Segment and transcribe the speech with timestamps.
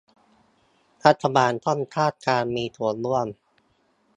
[1.05, 3.27] รัฐบาลต้องสร้างการมีส่วนร่วม